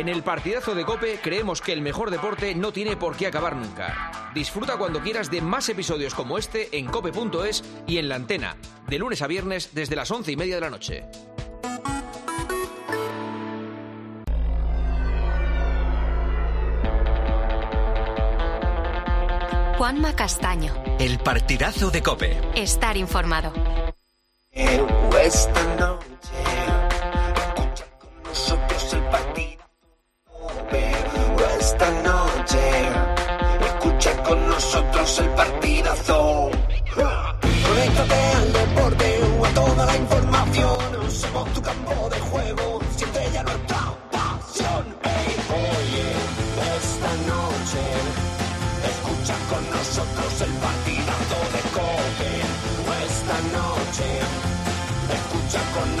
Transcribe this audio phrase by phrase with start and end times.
[0.00, 3.54] En el partidazo de Cope creemos que el mejor deporte no tiene por qué acabar
[3.54, 4.30] nunca.
[4.34, 8.56] Disfruta cuando quieras de más episodios como este en cope.es y en la antena,
[8.88, 11.04] de lunes a viernes desde las once y media de la noche.
[19.76, 20.72] Juanma Castaño.
[20.98, 22.40] El partidazo de Cope.
[22.54, 23.52] Estar informado.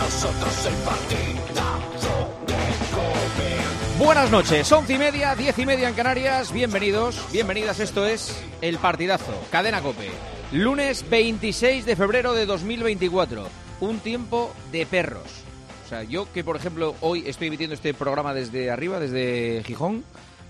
[0.00, 2.54] Nosotros el partidazo de
[2.94, 4.02] Cope.
[4.02, 6.52] Buenas noches, once y media, diez y media en Canarias.
[6.52, 7.80] Bienvenidos, bienvenidas.
[7.80, 10.08] Esto es El Partidazo, Cadena Cope.
[10.52, 13.46] Lunes 26 de febrero de 2024.
[13.80, 15.44] Un tiempo de perros.
[15.84, 20.04] O sea, yo que por ejemplo hoy estoy emitiendo este programa desde arriba, desde Gijón,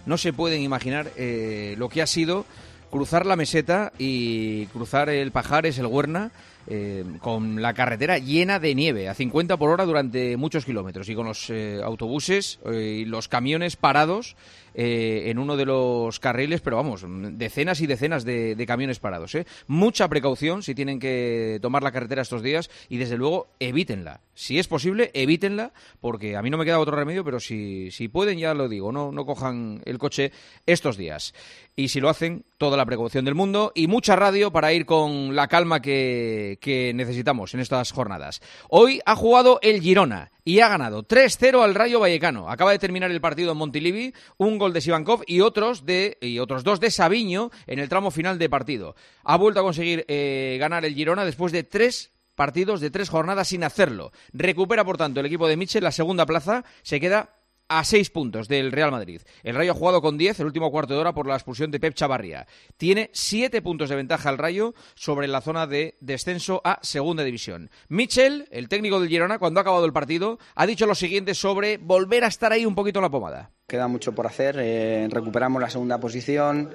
[0.07, 2.47] no se pueden imaginar eh, lo que ha sido
[2.91, 6.31] cruzar la meseta y cruzar el Pajares, el Huerna,
[6.73, 11.17] eh, con la carretera llena de nieve, a 50 por hora durante muchos kilómetros, y
[11.17, 14.37] con los eh, autobuses eh, y los camiones parados
[14.83, 19.35] eh, en uno de los carriles, pero vamos, decenas y decenas de, camiones parados.
[19.35, 19.45] ¿eh?
[19.67, 24.23] Mucha precaución si tienen que tomar la carretera estos días y desde luego evítenla.
[24.33, 28.09] Si es posible, evítenla, porque a mí no me queda otro remedio, pero si, si
[28.09, 30.33] pueden, ya lo digo, no, no cojan el coche
[30.65, 31.35] estos días.
[31.77, 35.37] Y si lo hacen, toda la precaución del mundo y mucha radio para ir con
[35.37, 38.41] la calma que, que necesitamos en estas jornadas.
[38.71, 42.51] Hoy ha jugado el Girona y ha ganado 3-0 al Rayo Vallecano.
[42.51, 46.65] Acaba de terminar el partido en Montilivi, un gol de Sivankov y otros de otros
[46.65, 48.95] dos de Sabiño en el tramo final de partido.
[49.25, 53.49] Ha vuelto a conseguir eh, ganar el Girona después de tres partidos de tres jornadas
[53.49, 54.13] sin hacerlo.
[54.33, 57.40] Recupera, por tanto, el equipo de Michel la segunda plaza, se queda
[57.71, 59.23] a seis puntos del Real Madrid.
[59.45, 61.79] El Rayo ha jugado con 10 el último cuarto de hora por la expulsión de
[61.79, 62.47] Pep Chavarría.
[62.77, 67.71] Tiene siete puntos de ventaja el Rayo sobre la zona de descenso a segunda división.
[67.89, 71.79] Michel, el técnico del Girona, cuando ha acabado el partido, ha dicho lo siguiente sobre
[71.79, 73.51] volver a estar ahí un poquito en la pomada.
[73.69, 76.71] Queda mucho por hacer, eh, recuperamos la segunda posición,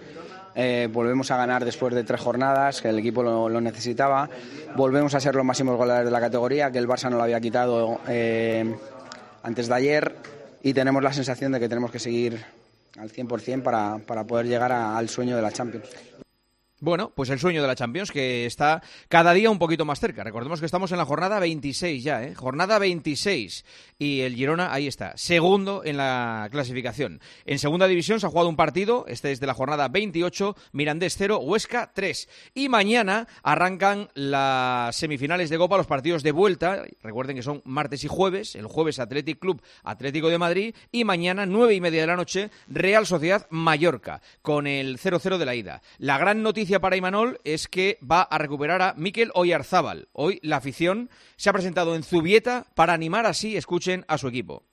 [0.55, 4.29] eh, volvemos a ganar después de tres jornadas, que el equipo lo, lo, necesitaba,
[4.77, 7.41] volvemos a ser los máximos goleadores de la categoría, que el Barça no lo había
[7.41, 8.73] quitado eh,
[9.43, 10.15] antes de ayer,
[10.65, 12.43] y tenemos la sensación de que tenemos que seguir
[12.97, 15.85] al 100% para, para poder llegar al sueño de la Champions.
[16.85, 20.23] Bueno, pues el sueño de la Champions que está cada día un poquito más cerca.
[20.23, 22.35] Recordemos que estamos en la jornada 26 ya, ¿eh?
[22.35, 23.65] Jornada 26.
[23.97, 27.21] Y el Girona ahí está, segundo en la clasificación.
[27.45, 31.15] En segunda división se ha jugado un partido, este es de la jornada 28, Mirandés
[31.17, 32.29] 0, Huesca 3.
[32.53, 36.83] Y mañana arrancan las semifinales de Copa, los partidos de vuelta.
[37.01, 38.53] Recuerden que son martes y jueves.
[38.53, 40.75] El jueves Athletic Club Atlético de Madrid.
[40.91, 45.45] Y mañana, nueve y media de la noche, Real Sociedad Mallorca, con el 0-0 de
[45.45, 45.81] la ida.
[45.97, 50.07] La gran noticia para Imanol es que va a recuperar a Mikel Oyarzábal.
[50.13, 54.63] Hoy la afición se ha presentado en Zubieta para animar así, escuchen, a su equipo.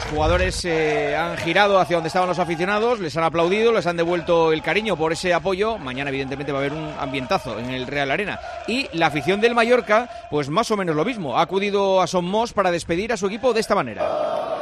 [0.00, 3.86] Los jugadores se eh, han girado hacia donde estaban los aficionados, les han aplaudido, les
[3.86, 5.76] han devuelto el cariño por ese apoyo.
[5.76, 8.40] Mañana, evidentemente, va a haber un ambientazo en el Real Arena.
[8.66, 11.36] Y la afición del Mallorca, pues más o menos lo mismo.
[11.36, 14.59] Ha acudido a Somos para despedir a su equipo de esta manera.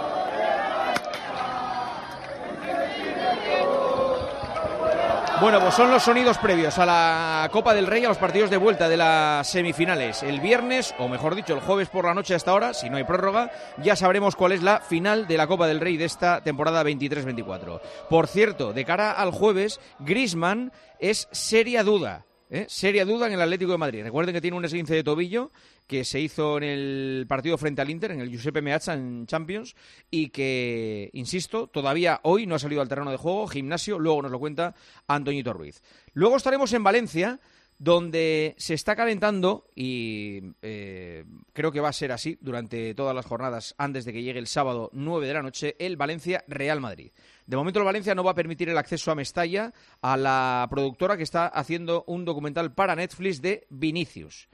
[5.41, 8.57] Bueno, pues son los sonidos previos a la Copa del Rey, a los partidos de
[8.57, 10.25] vuelta de las semifinales.
[10.25, 13.05] El viernes, o mejor dicho, el jueves por la noche hasta ahora, si no hay
[13.05, 16.83] prórroga, ya sabremos cuál es la final de la Copa del Rey de esta temporada
[16.83, 17.81] 23-24.
[18.11, 22.28] Por cierto, de cara al jueves, Grisman es seria duda.
[22.51, 22.65] ¿Eh?
[22.69, 24.03] Seria duda en el Atlético de Madrid.
[24.03, 25.51] Recuerden que tiene un esguince de tobillo
[25.87, 29.77] que se hizo en el partido frente al Inter, en el Giuseppe Meazza en Champions,
[30.11, 34.31] y que, insisto, todavía hoy no ha salido al terreno de juego, gimnasio, luego nos
[34.31, 34.75] lo cuenta
[35.07, 35.83] Antoñito Ruiz.
[36.15, 37.41] Luego estaremos en Valencia,
[37.79, 43.27] donde se está calentando, y eh, creo que va a ser así durante todas las
[43.27, 47.13] jornadas antes de que llegue el sábado 9 de la noche, el Valencia-Real Madrid.
[47.49, 49.73] De momento el Valencia no va a permitir el acceso a Mestalla,
[50.03, 54.51] a la productora que está haciendo un documental para Netflix de Vinicius.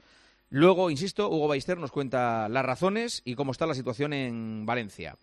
[0.49, 5.17] Luego, insisto, Hugo Baister nos cuenta las razones y cómo está la situación en Valencia.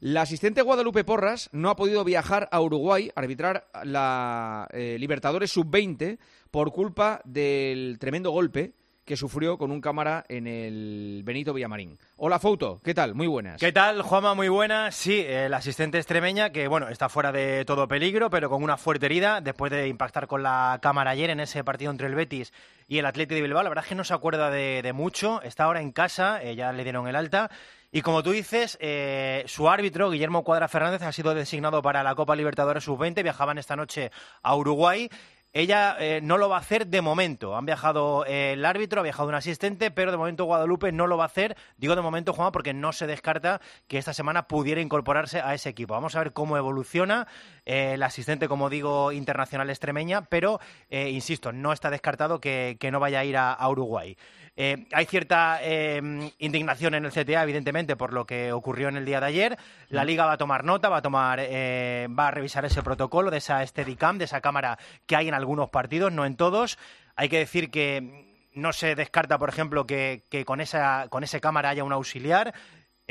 [0.00, 5.52] La asistente Guadalupe Porras no ha podido viajar a Uruguay a arbitrar la eh, Libertadores
[5.52, 6.18] Sub-20
[6.50, 8.72] por culpa del tremendo golpe
[9.04, 11.98] que sufrió con un cámara en el Benito Villamarín.
[12.16, 13.14] Hola, Fouto, ¿qué tal?
[13.14, 13.60] Muy buenas.
[13.60, 14.34] ¿Qué tal, Juanma?
[14.34, 14.94] Muy buenas.
[14.94, 19.06] Sí, el asistente extremeña que, bueno, está fuera de todo peligro, pero con una fuerte
[19.06, 22.52] herida después de impactar con la cámara ayer en ese partido entre el Betis
[22.86, 23.62] y el Atlético de Bilbao.
[23.62, 25.42] La verdad es que no se acuerda de, mucho.
[25.42, 27.50] Está ahora en casa, eh, ya le dieron el alta.
[27.90, 32.14] Y como tú dices, eh, su árbitro, Guillermo Cuadra Fernández, ha sido designado para la
[32.14, 33.22] Copa Libertadores Sub-20.
[33.22, 34.10] Viajaban esta noche
[34.42, 35.10] a Uruguay.
[35.54, 37.54] Ella eh, no lo va a hacer de momento.
[37.54, 41.18] Han viajado eh, el árbitro, ha viajado un asistente, pero de momento Guadalupe no lo
[41.18, 41.56] va a hacer.
[41.76, 45.68] Digo de momento, Juan, porque no se descarta que esta semana pudiera incorporarse a ese
[45.68, 45.92] equipo.
[45.92, 47.26] Vamos a ver cómo evoluciona
[47.66, 50.58] eh, el asistente, como digo, internacional extremeña, pero,
[50.90, 54.16] insisto, no está descartado que, no vaya a ir a Uruguay.
[54.54, 59.04] Eh, hay cierta eh, indignación en el CTA, evidentemente, por lo que ocurrió en el
[59.04, 59.58] día de ayer.
[59.88, 63.30] La Liga va a tomar nota, va a tomar, eh, va a revisar ese protocolo
[63.30, 66.78] de esa Steadicam, de esa cámara que hay en algunos partidos, no en todos.
[67.16, 71.40] Hay que decir que no se descarta, por ejemplo, que, que con esa con ese
[71.40, 72.52] cámara haya un auxiliar.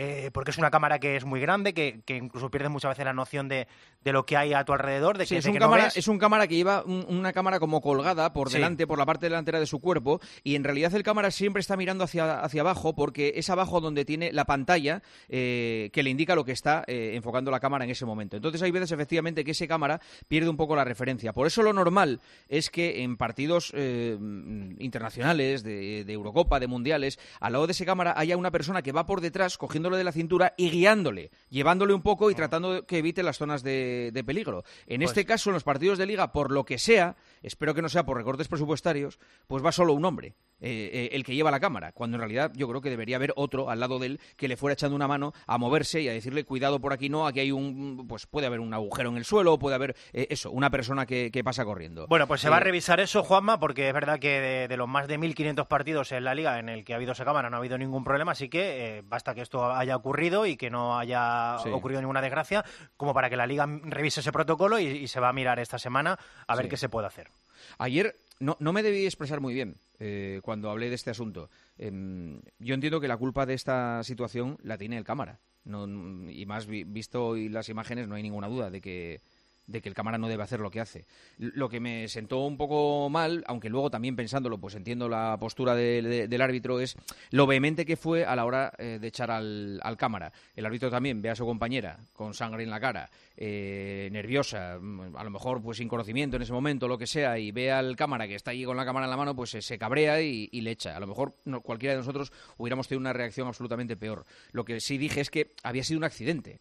[0.03, 3.13] Eh, porque es una cámara que es muy grande, que, incluso pierdes muchas veces la
[3.13, 3.67] noción de,
[4.03, 5.19] lo que hay a tu alrededor.
[5.19, 8.49] De que, es, un cámara, es un cámara que lleva una cámara como colgada por
[8.49, 11.77] delante, por la parte delantera de su cuerpo, y en realidad el cámara siempre está
[11.77, 16.33] mirando hacia, hacia abajo, porque es abajo donde tiene la pantalla eh, que le indica
[16.33, 18.35] lo que está eh, enfocando la cámara en ese momento.
[18.35, 21.31] Entonces hay veces efectivamente que ese cámara pierde un poco la referencia.
[21.31, 27.53] Por eso lo normal es que en partidos internacionales, de, de Eurocopa, de Mundiales, al
[27.53, 30.53] lado de ese cámara haya una persona que va por detrás cogiendo de la cintura
[30.57, 34.63] y guiándole, llevándole un poco y tratando de que evite las zonas de, peligro.
[34.87, 37.81] En pues este caso, en los partidos de liga, por lo que sea, espero que
[37.81, 40.35] no sea por recortes presupuestarios, pues va solo un hombre.
[40.63, 43.33] Eh, eh, el que lleva la cámara, cuando en realidad yo creo que debería haber
[43.35, 46.13] otro al lado de él que le fuera echando una mano a moverse y a
[46.13, 49.25] decirle cuidado por aquí no, aquí hay un, pues puede haber un agujero en el
[49.25, 52.05] suelo, puede haber eh, eso, una persona que, pasa corriendo.
[52.07, 55.07] Bueno, pues se va a revisar eso, Juanma, porque es verdad que de, los más
[55.07, 57.59] de 1.500 partidos en la liga en el que ha habido esa cámara no ha
[57.59, 62.01] habido ningún problema, así que basta que esto haya ocurrido y que no haya ocurrido
[62.01, 62.63] ninguna desgracia,
[62.97, 66.19] como para que la liga revise ese protocolo y, se va a mirar esta semana
[66.45, 67.30] a ver qué se puede hacer.
[67.77, 71.49] Ayer no, no me debí expresar muy bien eh, cuando hablé de este asunto.
[71.77, 75.39] Em, yo entiendo que la culpa de esta situación la tiene el cámara.
[75.63, 79.21] y más visto hoy las imágenes, no hay ninguna duda de que
[79.71, 81.05] de que el cámara no debe hacer lo que hace.
[81.37, 85.75] Lo que me sentó un poco mal, aunque luego también pensándolo, pues entiendo la postura
[85.75, 86.95] del árbitro, es
[87.31, 90.31] lo vehemente que fue a la hora eh, de echar al, cámara.
[90.55, 95.15] El árbitro también ve a su compañera con sangre en la cara, eh, nerviosa, mm,
[95.15, 97.95] a lo mejor pues sin conocimiento en ese momento, lo que sea, y ve al
[97.95, 100.71] cámara que está allí con la cámara en la mano, pues se cabrea y, le
[100.71, 100.95] echa.
[100.95, 104.25] A lo mejor cualquiera de nosotros hubiéramos tenido una reacción absolutamente peor.
[104.51, 106.59] Lo que sí dije es que había sido un accidente.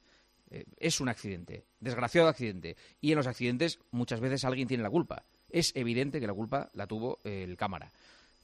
[0.51, 2.77] Eh, es un accidente, desgraciado accidente.
[3.01, 5.25] Y en los accidentes muchas veces alguien tiene la culpa.
[5.49, 7.93] Es evidente que la culpa la tuvo el cámara.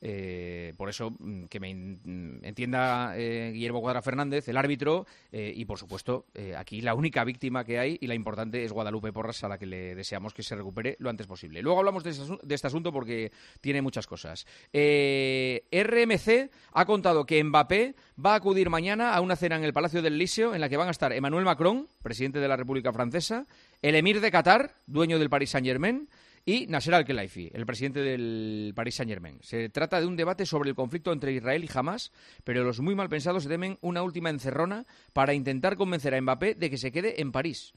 [0.01, 5.53] Eh, por eso, mm, que me mm, entienda eh, Guillermo Cuadra Fernández, el árbitro, eh,
[5.55, 6.27] y por supuesto,
[6.57, 9.67] aquí la única víctima que hay y la importante es Guadalupe Porras, a la que
[9.67, 11.63] le deseamos que se recupere lo antes posible.
[11.63, 12.11] Luego hablamos de
[12.55, 14.47] este, asunto porque tiene muchas cosas.
[14.73, 17.95] RMC ha contado que Mbappé
[18.25, 20.77] va a acudir mañana a una cena en el Palacio del Líseo en la que
[20.77, 23.47] van a estar Emmanuel Macron, presidente de la República Francesa,
[23.83, 26.09] el emir de Qatar, dueño del Paris Saint-Germain,
[26.49, 29.39] y Nasser Al-Khelaifi, el presidente del Paris Saint-Germain.
[29.43, 32.13] Se trata de un debate sobre el conflicto entre Israel y Hamas,
[32.45, 36.71] pero los muy mal pensados temen una última encerrona para intentar convencer a Mbappé de
[36.71, 37.75] que se quede en París.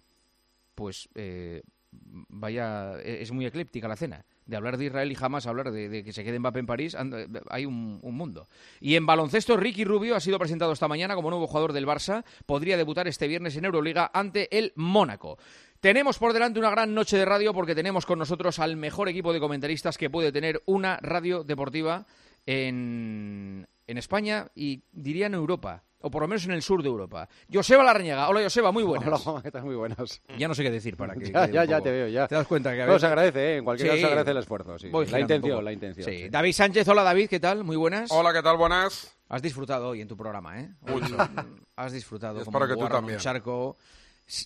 [0.76, 4.24] Pues eh, vaya, e-, es muy eclíptica la cena.
[4.50, 6.98] De hablar de Israel y Hamas, hablar de, que se quede Mbappé en París,
[7.50, 8.48] hay un, un, mundo.
[8.82, 12.24] Y en baloncesto, Ricky Rubio ha sido presentado esta mañana como nuevo jugador del Barça.
[12.48, 15.38] Podría debutar este viernes en Euroliga ante el Mónaco.
[15.80, 19.32] Tenemos por delante una gran noche de radio porque tenemos con nosotros al mejor equipo
[19.32, 22.06] de comentaristas que puede tener una radio deportiva
[22.46, 26.88] en, en España y diría en Europa o por lo menos en el sur de
[26.88, 27.28] Europa.
[27.52, 28.30] Joseba Larrañaga.
[28.30, 29.26] Hola, Joseba, muy buenas.
[29.28, 29.64] Hola, ¿qué tal?
[29.64, 30.22] Muy buenas.
[30.38, 31.32] Ya no sé qué decir para que...
[31.32, 32.28] ya, ya, ya te veo, ya.
[32.28, 32.84] Te das cuenta que...
[32.84, 33.00] A ver...
[33.00, 33.58] se agradece, ¿eh?
[33.58, 34.90] En cualquier caso se agradece el esfuerzo, sí.
[34.92, 36.06] la intención, la intención.
[36.06, 36.30] Sí.
[36.30, 37.64] David Sánchez, hola David, ¿qué tal?
[37.64, 38.12] Muy buenas.
[38.12, 38.58] Hola, ¿qué tal?
[38.58, 39.18] Buenas.
[39.28, 40.70] Has disfrutado hoy en tu programa, ¿eh?
[40.82, 41.18] Mucho.
[41.76, 42.42] Has disfrutado.
[42.42, 43.18] Espero que tú también.
[43.18, 43.76] Un charco...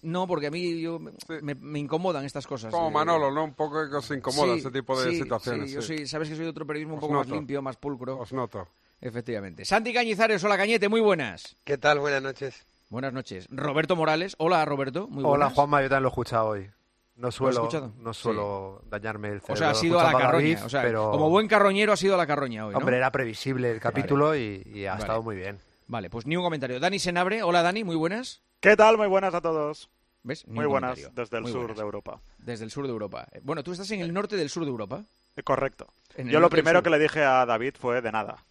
[0.03, 2.71] No, porque a mí yo, me, incomodan estas cosas.
[2.71, 3.43] Como Manolo, ¿no?
[3.43, 5.69] Un poco que se incomoda ese tipo de situaciones.
[5.69, 8.17] Sí, yo sí, sabes que soy de otro periodismo un poco más limpio, más pulcro.
[8.17, 8.65] Os noto.
[9.03, 9.65] Efectivamente.
[9.65, 11.57] Santi Cañizares, hola Cañete, muy buenas.
[11.65, 11.99] ¿Qué tal?
[11.99, 12.65] Buenas noches.
[12.89, 13.47] Buenas noches.
[13.51, 15.47] Roberto Morales, hola Roberto, muy buenas.
[15.47, 16.69] Hola Juanma, yo también lo he escuchado hoy.
[17.17, 19.53] No suelo, no suelo dañarme el cerebro.
[19.53, 20.65] O sea, ha sido a la carroña.
[20.65, 22.75] o sea, como buen carroñero ha sido a la carroña hoy.
[22.75, 25.59] Hombre, era previsible el capítulo y, ha estado muy bien.
[25.87, 26.79] Vale, pues ni un comentario.
[26.79, 28.41] Dani Senabre, hola Dani, muy buenas.
[28.61, 28.97] ¿Qué tal?
[28.97, 29.89] Muy buenas a todos.
[30.23, 30.47] ¿Ves?
[30.47, 32.21] Muy buenas desde el sur de Europa.
[32.37, 33.27] Desde el sur de Europa.
[33.41, 35.03] Bueno, tú estás en el norte del sur de Europa.
[35.35, 35.87] Eh, correcto.
[36.17, 38.45] Yo lo primero que le dije a David fue de nada.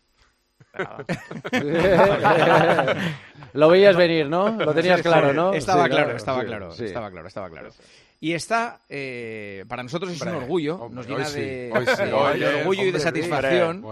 [3.52, 4.50] lo veías venir, ¿no?
[4.50, 5.52] Lo tenías claro, ¿no?
[5.52, 7.70] Estaba claro, estaba claro, estaba claro, estaba claro.
[8.20, 11.72] Y está, eh, para nosotros es un orgullo, nos llena de,
[12.60, 13.84] orgullo y de satisfacción.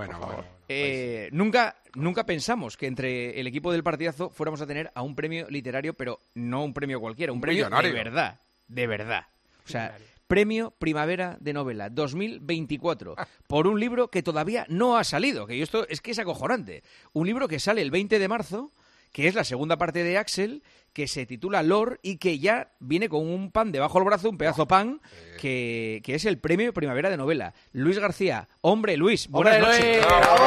[0.69, 5.17] Eh, nunca, nunca pensamos que entre el equipo del partidazo fuéramos a tener a un
[5.17, 9.25] premio literario, pero no un premio cualquiera, un, premio de verdad, de verdad.
[9.67, 9.97] O sea,
[10.31, 13.17] Premio Primavera de Novela 2024
[13.49, 16.85] por un libro que todavía no ha salido, que esto es que es acojonante.
[17.13, 18.71] Un libro que sale el 20 de marzo,
[19.11, 23.09] que es la segunda parte de Axel, que se titula Lore y que ya viene
[23.09, 25.01] con un pan debajo del brazo, un pedazo pan,
[25.41, 27.53] que, es el Premio Primavera de Novela.
[27.73, 30.07] Luis García, hombre Luis, buenas noches.
[30.07, 30.45] ¡Bravo!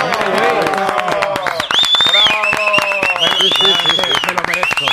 [4.28, 4.86] Me lo merezco.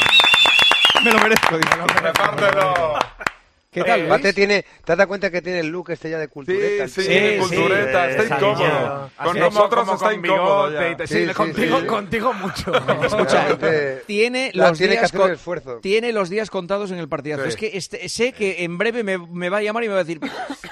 [1.05, 1.53] Me lo merezco.
[1.53, 3.30] Me lo merezco.
[3.73, 4.09] ¿Qué tal?
[4.09, 6.89] Mate tiene, ¿Te has dado cuenta que tiene el look este ya de cultureta?
[6.89, 9.11] Sí, sí, sí cultureta, está incómodo.
[9.23, 10.73] Con nosotros está incómodo.
[11.07, 12.73] Sí, contigo, contigo mucho.
[13.05, 13.57] Escucha,
[14.09, 15.12] tiene los, días
[15.83, 17.45] tiene los días contados en el partidazo.
[17.45, 20.00] Es que este, sé que en breve me, me, va a llamar y me va
[20.00, 20.21] a decir,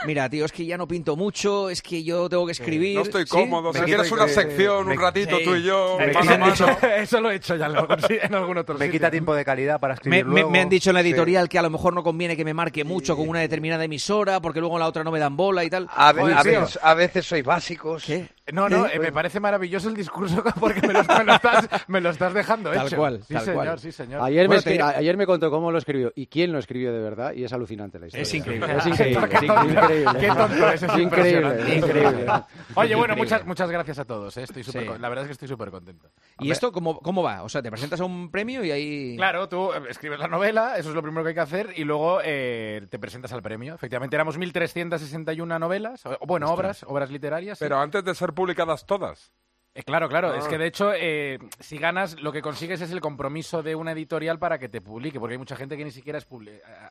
[0.05, 2.97] mira, tío, es que ya no pinto mucho, es que yo tengo que escribir.
[2.97, 3.73] No estoy cómodo.
[3.75, 5.99] Si quieres una sección, un ratito tú y yo,
[6.99, 10.25] Eso lo he hecho ya en algún otro Me quita tiempo de calidad para escribir
[10.25, 12.88] Me han dicho en la editorial que a lo mejor no conviene que me marque
[12.89, 15.71] mucho con una determinada emisora, porque luego en la otra no me dan bola y
[15.71, 15.89] tal.
[15.95, 18.05] A, veces, a veces sois básicos.
[18.05, 18.29] ¿Qué?
[18.53, 22.35] No, no, eh, me parece maravilloso el discurso porque me lo, estás, me lo estás,
[22.35, 22.97] dejando tal hecho.
[22.97, 24.23] Cual, sí, señor, sí, señor.
[24.23, 27.45] Ayer, me ayer me contó cómo lo escribió y quién lo escribió de verdad y
[27.45, 28.23] es alucinante la historia.
[28.23, 28.77] Es increíble.
[28.77, 29.29] Es increíble.
[29.29, 30.21] Qué increíble.
[30.21, 31.77] Qué tonto es, es increíble.
[31.77, 32.27] increíble.
[32.75, 34.37] Oye, bueno, muchas, muchas gracias a todos.
[34.37, 34.43] Eh.
[34.43, 36.11] Estoy super, La verdad es que estoy súper contento.
[36.41, 37.43] ¿Y esto cómo, cómo va?
[37.43, 39.17] O sea, te presentas a un premio y ahí...
[39.17, 41.85] Claro, tú eh, escribes la novela, eso es lo primero que hay que hacer, y
[41.85, 43.75] luego eh, te presentas al premio.
[43.75, 47.59] Efectivamente, éramos 1.361 novelas, o, bueno, obras, obras literarias.
[47.59, 49.33] Pero antes de ser publicadas todas.
[49.75, 50.35] Eh, claro, claro.
[50.35, 50.59] Es que ah.
[50.59, 54.59] de hecho, eh, si ganas, lo que consigues es el compromiso de una editorial para
[54.59, 56.27] que te publique, porque hay mucha gente que ni siquiera es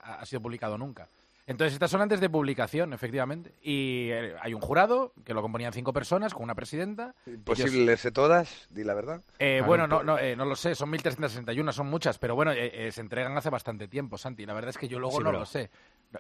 [0.04, 1.08] ha, sido publicado nunca.
[1.46, 3.54] Entonces, estas son antes de publicación, efectivamente.
[3.62, 7.16] Y eh, hay un jurado, que lo componían cinco personas, con una presidenta.
[7.26, 8.68] ¿Imposible leerse todas?
[8.70, 9.22] Di la verdad.
[9.66, 13.50] bueno, no, no, no, lo sé, son 1.361, son muchas, pero bueno, se entregan hace
[13.50, 14.46] bastante tiempo, Santi.
[14.46, 15.70] La verdad es que yo luego no lo sé.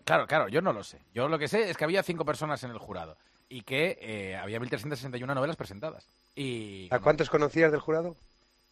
[0.05, 0.99] Claro, claro, yo no lo sé.
[1.13, 3.17] Yo lo que sé es que había cinco personas en el jurado
[3.49, 6.07] y que eh, había 1.361 novelas presentadas.
[6.35, 8.15] Y, ¿A cuántos conocías del jurado?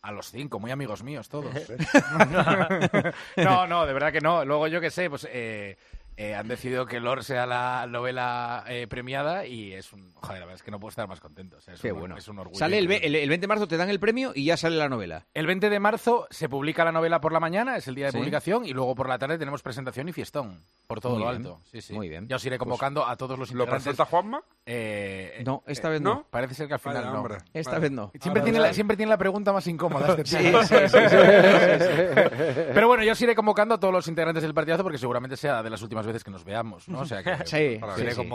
[0.01, 1.53] A los cinco, muy amigos míos todos.
[3.37, 4.45] no, no, de verdad que no.
[4.45, 5.77] Luego yo qué sé, pues eh,
[6.17, 10.13] eh, han decidido que Lord sea la novela eh, premiada y es un.
[10.13, 11.57] Joder, la verdad es que no puedo estar más contento.
[11.57, 12.15] es Qué bueno.
[12.15, 12.57] Es un orgullo.
[12.57, 15.25] Sale el, 20 de marzo, te dan el premio y ya sale la novela.
[15.33, 18.13] El 20 de marzo se publica la novela por la mañana, es el día de
[18.13, 21.59] publicación, y luego por la tarde tenemos presentación y fiestón por todo lo alto.
[21.65, 21.93] Sí, sí.
[21.93, 22.27] Muy bien.
[22.29, 23.85] Ya os iré pues convocando a todos los integrantes.
[23.85, 24.41] ¿Lo presenta Juanma?
[24.65, 26.25] Eh, no, esta vez no.
[26.29, 27.27] Parece ser que al final no.
[27.53, 28.11] Esta vez no.
[28.21, 30.15] Siempre, tiene la, siempre tiene la pregunta más incómoda.
[30.17, 30.75] Este sí, sí,
[32.73, 35.61] Pero bueno, yo os iré convocando a todos los integrantes del partidazo porque seguramente sea
[35.61, 36.87] de las últimas veces que nos veamos.
[36.87, 37.05] ¿no?
[37.05, 37.79] sea sí,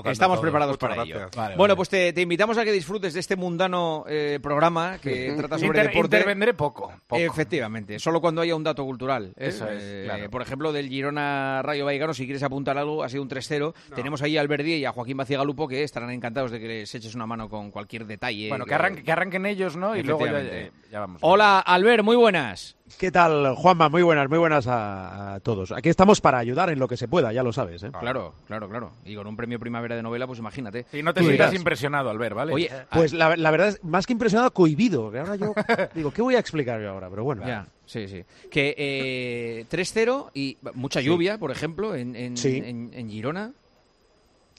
[0.04, 1.28] estamos preparados para ello.
[1.56, 5.82] bueno, pues te, invitamos a que disfrutes de este mundano eh, programa que trata sobre
[5.82, 6.16] deporte.
[6.16, 9.32] Intervendré poco, Efectivamente, solo cuando haya un dato cultural.
[9.36, 9.48] ¿eh?
[9.48, 13.22] Eso es, eh, Por ejemplo, del Girona Rayo Vallecano, si quieres apuntar algo, ha sido
[13.22, 13.74] un 3-0.
[13.94, 17.14] Tenemos ahí a Alberdi y a Joaquín Bacigalupo que estarán encantados de que les eches
[17.14, 18.48] una mano con cualquier detalle.
[18.48, 19.96] Bueno, que, arranquen ellos, ¿no?
[19.96, 20.26] Y luego
[20.90, 21.20] ya, vamos.
[21.22, 22.76] Hola, Albert, muy buenas.
[22.98, 23.88] ¿Qué tal, Juanma?
[23.88, 25.72] Muy buenas, muy buenas a, todos.
[25.72, 27.82] Aquí estamos para ayudar en lo que se pueda, ya lo sabes.
[27.82, 27.90] ¿eh?
[27.98, 28.92] Claro, claro, claro.
[29.04, 30.86] Y con un premio Primavera de Novela, pues imagínate.
[30.92, 32.52] Y no te sientas impresionado, Albert, ¿vale?
[32.52, 35.10] Oye, pues la, verdad es, más que impresionado, cohibido.
[35.10, 35.54] Que ahora yo
[35.94, 37.08] digo, ¿qué voy a explicar yo ahora?
[37.10, 37.46] Pero bueno.
[37.46, 38.24] Ya, sí, sí.
[38.50, 42.34] Que eh, 3-0 y mucha lluvia, por ejemplo, en, en,
[42.92, 43.52] en Girona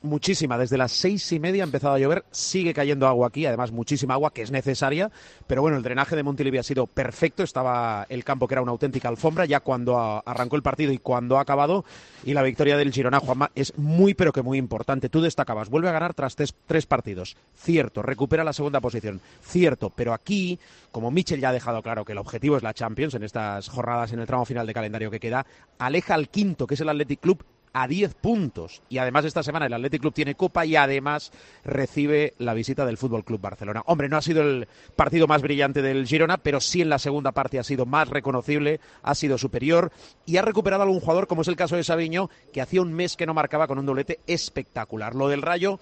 [0.01, 0.58] muchísima.
[0.58, 4.15] Desde las seis y media ha empezado a llover, sigue cayendo agua aquí, además muchísima
[4.15, 5.12] agua que es necesaria,
[5.48, 8.72] pero bueno, el drenaje de Montilivi ha sido perfecto, estaba el campo que era una
[8.72, 11.86] auténtica alfombra ya cuando arrancó el partido y cuando ha acabado,
[12.24, 15.10] y la victoria del Girona, Juanma, es muy pero que muy importante.
[15.10, 20.13] Tú destacabas, vuelve a ganar tras tres, partidos, cierto, recupera la segunda posición, cierto, pero
[20.13, 20.60] aquí,
[20.91, 24.12] como Michel ya ha dejado claro que el objetivo es la Champions en estas jornadas
[24.13, 25.46] en el tramo final de calendario que queda,
[25.77, 27.43] aleja al quinto, que es el Athletic Club,
[27.74, 28.82] a 10 puntos.
[28.90, 31.32] Y además esta semana el Athletic Club tiene Copa y además
[31.63, 33.84] recibe la visita del Fútbol Club Barcelona.
[33.86, 37.32] Hombre, no ha sido el partido más brillante del Girona, pero sí en la segunda
[37.32, 39.92] parte ha sido más reconocible, ha sido superior
[40.25, 42.94] y ha recuperado a algún jugador como es el caso de Sabiño, que hacía un
[42.94, 45.16] mes que no marcaba con un doblete espectacular.
[45.16, 45.80] Lo del Rayo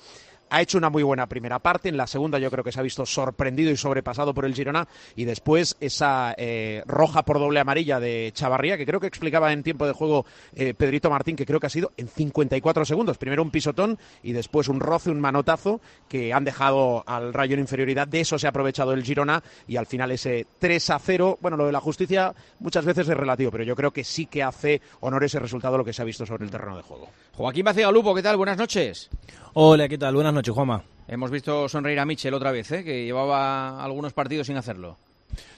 [0.49, 1.89] ha hecho una muy buena primera parte.
[1.89, 4.87] En la segunda yo creo que se ha visto sorprendido y sobrepasado por el Girona.
[5.15, 9.63] Y después esa eh, roja por doble amarilla de Chavarría, que creo que explicaba en
[9.63, 10.25] tiempo de juego
[10.55, 13.17] eh, Pedrito Martín, que creo que ha sido en 54 segundos.
[13.17, 17.61] Primero un pisotón y después un roce, un manotazo que han dejado al Rayo en
[17.61, 18.07] inferioridad.
[18.07, 21.37] De eso se ha aprovechado el Girona y al final ese 3 a 0.
[21.41, 24.43] Bueno, lo de la justicia muchas veces es relativo, pero yo creo que sí que
[24.43, 27.09] hace honor ese resultado lo que se ha visto sobre el terreno de juego.
[27.33, 28.37] Joaquín Lupo, ¿qué tal?
[28.37, 29.09] Buenas noches.
[29.53, 30.15] Hola, ¿qué tal?
[30.15, 30.83] Buenas noches, Juanma.
[31.07, 32.83] Hemos visto sonreír a Michel otra vez, ¿eh?
[32.83, 34.97] que llevaba algunos partidos sin hacerlo.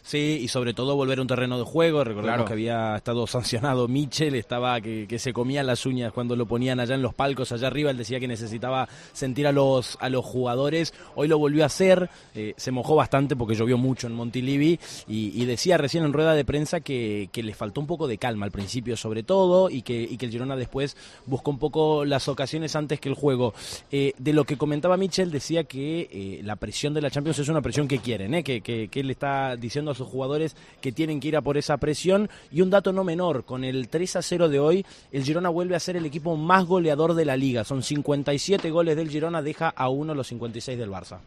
[0.03, 2.03] Sí, y sobre todo volver a un terreno de juego.
[2.03, 6.79] Recordemos que había estado sancionado Michel, estaba que, se comía las uñas cuando lo ponían
[6.79, 7.91] allá en los palcos, allá arriba.
[7.91, 10.93] Él decía que necesitaba sentir a los, a los jugadores.
[11.15, 15.45] Hoy lo volvió a hacer, eh, se mojó bastante porque llovió mucho en Montilivi y,
[15.45, 18.95] decía recién en rueda de prensa que, le faltó un poco de calma al principio,
[18.95, 22.99] sobre todo, y que, y que el Girona después buscó un poco las ocasiones antes
[22.99, 23.53] que el juego.
[23.91, 27.49] Eh, de lo que comentaba Michel, decía que eh, la presión de la Champions es
[27.49, 31.19] una presión que quieren, que, que, que él está diciendo a sus jugadores que tienen
[31.19, 32.29] que ir a por esa presión.
[32.51, 35.75] Y un dato no menor, con el 3 a 0 de hoy, el Girona vuelve
[35.75, 37.63] a ser el equipo más goleador de la liga.
[37.63, 41.19] Son 57 goles del Girona, deja a uno los 56 del Barça.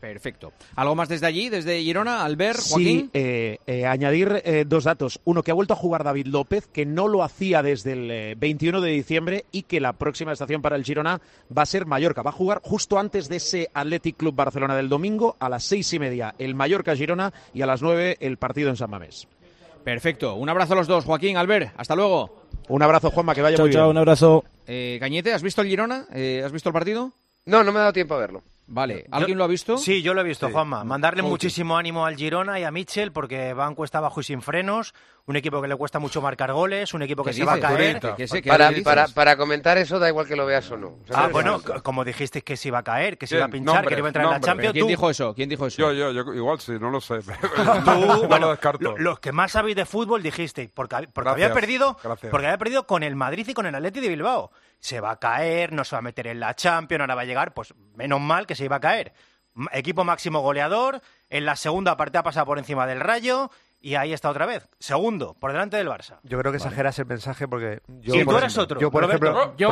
[0.00, 0.52] Perfecto.
[0.76, 3.00] ¿Algo más desde allí, desde Girona, Albert, Joaquín?
[3.06, 5.20] Sí, eh, eh, añadir eh, dos datos.
[5.24, 8.80] Uno, que ha vuelto a jugar David López, que no lo hacía desde el 21
[8.80, 11.20] de diciembre y que la próxima estación para el Girona
[11.56, 12.22] va a ser Mallorca.
[12.22, 15.92] Va a jugar justo antes de ese Athletic Club Barcelona del domingo, a las seis
[15.92, 19.26] y media el Mallorca-Girona y a las nueve el partido en San Mamés.
[19.82, 20.34] Perfecto.
[20.34, 21.04] Un abrazo a los dos.
[21.04, 22.42] Joaquín, Albert, hasta luego.
[22.68, 23.80] Un abrazo, Juanma, que vaya muy bien.
[23.80, 24.44] Chao, un abrazo.
[24.66, 26.06] Cañete, ¿has visto el Girona?
[26.44, 27.12] ¿Has visto el partido?
[27.46, 28.42] No, no me ha dado tiempo a verlo.
[28.70, 29.78] Vale, ¿alguien lo ha visto?
[29.78, 30.84] Sí, yo lo he visto, Juanma.
[30.84, 34.94] Mandarle muchísimo ánimo al Girona y a Mitchell porque van cuesta abajo y sin frenos.
[35.24, 38.00] Un equipo que le cuesta mucho marcar goles, un equipo que se va a caer.
[38.82, 40.98] para, para, comentar eso da igual que lo veas o no.
[41.14, 43.94] ah, bueno, como dijiste que se iba a caer, que se iba a pinchar, que
[43.94, 44.72] iba a entrar en la Champions.
[44.74, 45.34] ¿Quién dijo eso?
[45.34, 45.78] ¿Quién dijo eso?
[45.78, 47.18] Yo, yo, yo igual sí, no lo sé.
[47.84, 48.54] Tú, bueno,
[48.98, 53.02] los que más sabéis de fútbol dijiste, porque, porque había perdido, porque había perdido con
[53.02, 56.00] el Madrid y con el Atleti de Bilbao se va a caer, no se va
[56.00, 58.76] a meter en la Champions, ahora va a llegar, pues menos mal que se iba
[58.76, 59.12] a caer.
[59.72, 64.12] Equipo máximo goleador, en la segunda parte ha pasado por encima del Rayo y ahí
[64.12, 64.68] está otra vez.
[64.78, 66.18] Segundo, por delante del Barça.
[66.24, 68.14] Yo creo que exageras el mensaje porque yo.
[68.14, 68.80] Sí, tú eres otro.
[68.80, 69.70] Yo, por ejemplo, yo,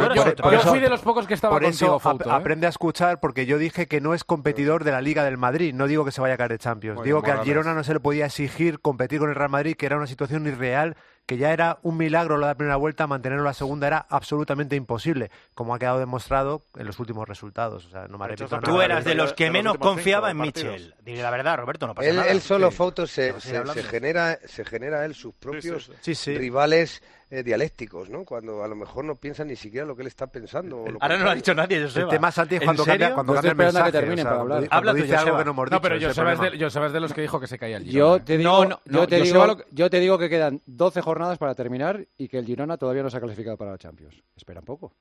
[0.63, 2.31] fui de los pocos que estaba por contigo, eso, ¿eh?
[2.31, 5.75] aprende a escuchar porque yo dije que no es competidor de la Liga del Madrid.
[5.75, 7.03] No digo que se vaya a caer de Champions.
[7.03, 9.87] digo que al Girona no se le podía exigir competir con el Real Madrid, que
[9.87, 13.89] era una situación irreal que ya era un milagro la primera vuelta, mantenerlo la segunda
[13.89, 17.85] era absolutamente imposible, como ha quedado demostrado en los últimos resultados.
[17.87, 20.95] O sea, no me Tú eras de los que menos confiaba en Mitchell.
[21.05, 22.31] Dile la verdad, Roberto, no pasa él, nada.
[22.31, 25.91] Él solo fotos se, se, genera, se genera él sus propios
[26.27, 28.25] rivales eh, dialécticos, ¿no?
[28.25, 30.85] Cuando a lo mejor no piensan ni siquiera lo que él está pensando.
[31.01, 32.05] Ahora no lo ha dicho nadie, Joseba.
[32.05, 33.91] El tema, Santi, es cuando cambia, cuando cambia el mensaje.
[33.91, 34.69] Que termine para hablar.
[34.71, 37.01] Habla tú, dice algo que no hemos No, pero Joseba es, de, Joseba es de
[37.01, 38.19] los que dijo que se caía el Girona.
[38.19, 41.57] Yo te digo, no, yo, te digo, yo te digo que quedan 12 jornadas para
[41.57, 44.23] terminar y que el Girona todavía no se ha clasificado para la Champions.
[44.37, 44.93] Espera un poco.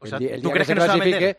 [0.00, 1.36] O sea, ¿tú crees que, no se clasifique,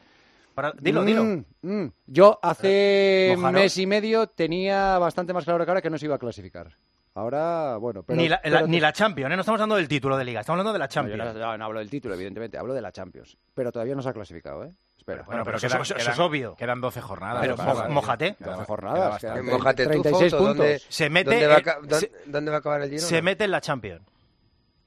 [0.53, 0.71] para...
[0.79, 1.23] Dilo, dilo.
[1.25, 1.91] Mm, mm.
[2.07, 6.05] Yo hace un mes y medio tenía bastante más claro que ahora que no se
[6.05, 6.77] iba a clasificar.
[7.13, 8.15] Ahora, bueno, pero...
[8.15, 9.35] Ni la, ni la Champions, ¿eh?
[9.35, 11.35] no estamos hablando del título de Liga, estamos hablando de la Champions.
[11.35, 13.37] No, no, hablo del título, evidentemente, hablo de la Champions.
[13.53, 14.71] Pero todavía no se ha clasificado, ¿eh?
[14.97, 15.23] Espera.
[15.23, 16.55] Bueno, pero, eso, es obvio.
[16.55, 17.41] Quedan 12 jornadas.
[17.41, 17.57] Pero
[17.89, 18.35] mojate.
[18.39, 19.25] 12 jornadas.
[19.43, 20.85] Mojate 36 puntos.
[20.89, 23.07] Se mete, ¿Dónde, va, ¿Dónde va a acabar el Girona?
[23.07, 24.03] Se mete en la Champions.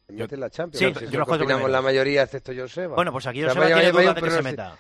[0.09, 0.99] Yo, en la Champions.
[0.99, 2.95] Sí, yo lo opinamos la mayoría, excepto Joseba.
[2.95, 4.77] Bueno, pues aquí Joseba tiene duda de que se meta.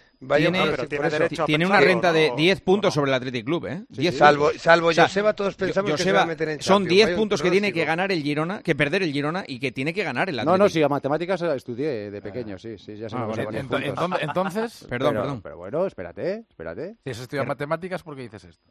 [1.47, 4.13] tiene, una renta de 10 puntos sobre el Athletic Club, ¿eh?
[4.13, 7.51] salvo salvo Joseba, todos pensamos que se va a meter en Son 10 puntos que
[7.51, 10.39] tiene que ganar el Girona, que perder el Girona y que tiene que ganar el
[10.39, 10.59] Athletic.
[10.59, 13.29] No, no, sí, a matemáticas estudié de pequeño, sí, sí, ya se ah,
[14.21, 15.43] Entonces, perdón, perdón.
[15.43, 16.97] Pero bueno, espérate, espérate.
[17.03, 18.71] Si has estudiado matemáticas, ¿por qué dices esto?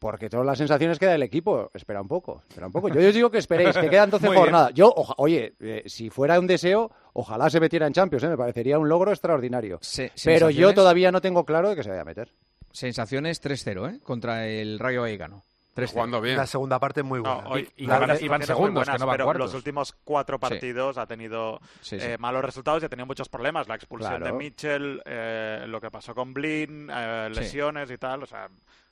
[0.00, 1.70] Porque todas las sensaciones que da el equipo.
[1.74, 2.88] Espera un poco, espera un poco.
[2.88, 4.72] Yo os digo que esperéis, que quedan 12 jornadas.
[4.72, 8.28] Yo, oye, eh, si fuera un deseo, ojalá se metiera en Champions, ¿eh?
[8.28, 9.78] me parecería un logro extraordinario.
[10.24, 12.32] Pero yo todavía no tengo claro de que se vaya a meter.
[12.72, 14.00] Sensaciones 3-0, ¿eh?
[14.02, 15.44] Contra el Rayo Vallecano.
[15.86, 16.36] Jugando bien.
[16.36, 17.44] La segunda parte muy buena.
[17.76, 21.60] y, van, segundos, que no van pero los últimos cuatro partidos ha tenido
[21.92, 23.68] eh, malos resultados y ha tenido muchos problemas.
[23.68, 26.88] La expulsión de Mitchell, eh, lo que pasó con Blin,
[27.32, 28.22] lesiones y tal.
[28.22, 28.48] O sea,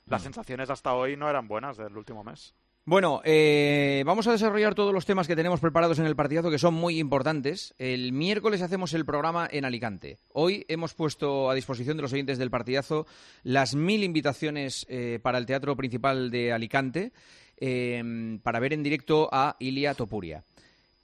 [0.09, 0.25] las mm.
[0.25, 2.53] sensaciones hasta hoy no eran buenas del último mes.
[2.85, 6.57] Bueno, eh, vamos a desarrollar todos los temas que tenemos preparados en el partidazo que
[6.57, 7.75] son muy importantes.
[7.77, 10.17] El miércoles hacemos el programa en Alicante.
[10.33, 13.05] Hoy hemos puesto a disposición de los oyentes del partidazo
[13.43, 17.11] las mil invitaciones eh, para el teatro principal de Alicante
[17.57, 20.43] eh, para ver en directo a Ilia Topuria.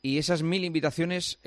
[0.02, 1.40] Y esas mil invitaciones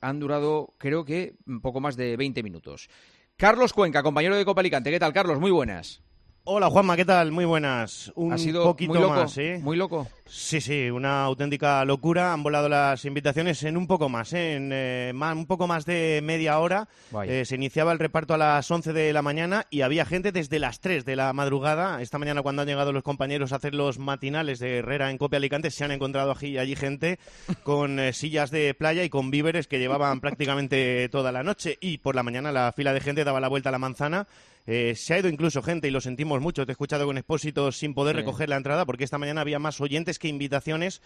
[0.00, 2.88] han durado, creo que, un poco más de 20 minutos.
[3.36, 4.92] Carlos Cuenca, compañero de Copa Alicante.
[4.92, 5.40] ¿Qué tal, Carlos?
[5.40, 6.00] Muy buenas.
[6.46, 7.32] Hola Juanma, ¿qué tal?
[7.32, 8.12] Muy buenas.
[8.16, 9.58] Un ha sido poquito muy loco, más, ¿eh?
[9.62, 10.06] Muy loco.
[10.26, 12.34] Sí, sí, una auténtica locura.
[12.34, 14.56] Han volado las invitaciones en un poco más, ¿eh?
[14.56, 16.86] en eh, un poco más de media hora.
[17.26, 20.58] Eh, se iniciaba el reparto a las 11 de la mañana y había gente desde
[20.58, 22.02] las 3 de la madrugada.
[22.02, 25.38] Esta mañana cuando han llegado los compañeros a hacer los matinales de Herrera en Copia
[25.38, 27.18] Alicante se han encontrado allí, allí gente
[27.62, 31.78] con sillas de playa y con víveres que llevaban prácticamente toda la noche.
[31.80, 34.26] Y por la mañana la fila de gente daba la vuelta a la manzana
[34.66, 37.70] eh, se ha ido incluso gente, y lo sentimos mucho, te he escuchado con Expósito
[37.72, 41.02] sin poder recoger la entrada, porque esta mañana había más oyentes que invitaciones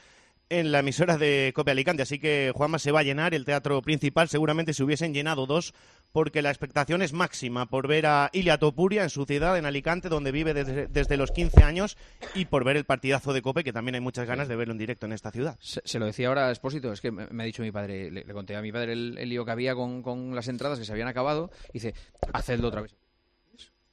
[0.50, 2.02] en la emisora de Copia Alicante.
[2.02, 4.28] Así que Juanma se va a llenar el teatro principal.
[4.28, 5.74] Seguramente se hubiesen llenado dos,
[6.12, 10.08] porque la expectación es máxima por ver a Ilia Topuria en su ciudad, en Alicante,
[10.08, 11.96] donde vive desde, los 15 años,
[12.34, 14.78] y por ver el partidazo de Cope, que también hay muchas ganas de verlo en
[14.78, 15.58] directo en esta ciudad.
[15.60, 18.56] Se, lo decía ahora a Expósito, es que me, ha dicho mi padre, le, conté
[18.56, 21.50] a mi padre el, lío que había con, con las entradas que se habían acabado,
[21.70, 21.94] y dice,
[22.32, 22.94] hacedlo otra vez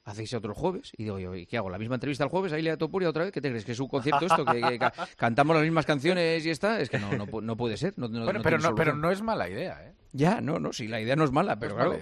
[0.06, 0.92] hacéis otro jueves.
[0.96, 1.68] Y digo yo, ¿y qué hago?
[1.68, 2.52] ¿La misma entrevista el jueves?
[2.52, 3.32] ¿Ahí le Topuria otra vez?
[3.32, 3.64] ¿Qué te crees?
[3.64, 4.44] ¿Que es un concierto esto?
[4.44, 4.78] ¿Que,
[5.16, 6.80] cantamos las mismas canciones y está?
[6.80, 7.92] Es que no, no, no puede ser.
[7.96, 8.08] No,
[8.42, 9.92] pero, no, pero no es mala idea, ¿eh?
[10.16, 11.96] Ya, no, no, sí, la idea no es mala, pero claro,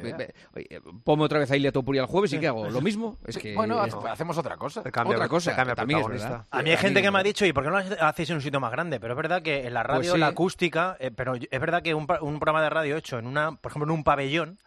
[1.03, 2.71] ponme otra vez a Ilia Topuria el jueves y ¿qué hago?
[2.71, 3.19] ¿Lo mismo?
[3.27, 4.81] Es que, bueno, hacemos otra cosa.
[4.81, 6.47] otra cosa, también es verdad.
[6.51, 8.37] A mí hay gente que me ha dicho, ¿y por qué no lo hacéis en
[8.37, 9.01] un sitio más grande?
[9.01, 11.95] Pero es verdad que en la radio, pues la acústica, eh, pero es verdad que
[11.95, 14.59] un, un, programa de radio hecho en una, por ejemplo, en un pabellón,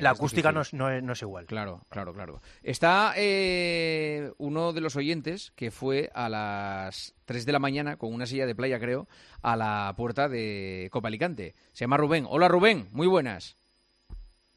[0.00, 1.46] la acústica no es, no, es, igual.
[1.46, 2.40] Claro, claro, claro.
[2.62, 8.12] Está eh, uno de los oyentes que fue a las 3 de la mañana con
[8.12, 9.08] una silla de playa, creo,
[9.42, 11.54] a la puerta de Copa Alicante.
[11.72, 12.26] Se llama Rubén.
[12.28, 13.56] Hola Rubén, muy buenas.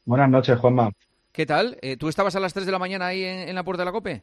[0.04, 0.90] Buenas noches, Juanma.
[1.32, 1.78] ¿Qué tal?
[1.82, 3.92] Eh, ¿Tú estabas a las 3 de la mañana ahí en, la puerta de la
[3.92, 4.22] Cope?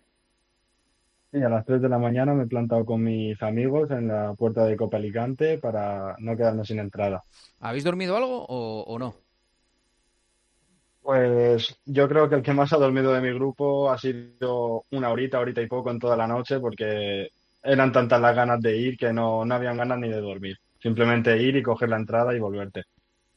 [1.32, 4.34] Sí, a las 3 de la mañana me he plantado con mis amigos en la
[4.34, 7.24] puerta de Copa Alicante para no quedarnos sin entrada.
[7.60, 9.16] ¿Habéis dormido algo o no?
[11.06, 15.12] Pues yo creo que el que más ha dormido de mi grupo ha sido una
[15.12, 17.30] horita, horita y poco en toda la noche, porque
[17.62, 20.58] eran tantas las ganas de ir que no, no habían ganas ni de dormir.
[20.82, 22.86] Simplemente ir y coger la entrada y volverte.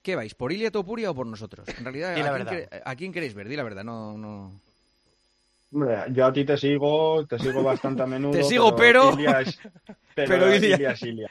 [0.09, 0.35] ¿Qué vais?
[0.35, 1.69] ¿Por Ilia Topuria o por nosotros?
[1.69, 3.47] En realidad, ¿a, quién, ¿a quién queréis ver?
[3.47, 4.53] Di la verdad, no, no
[5.71, 8.33] yo a ti te sigo, te sigo bastante a menudo.
[8.33, 9.11] Te sigo, pero.
[10.15, 10.95] pero, Ilia.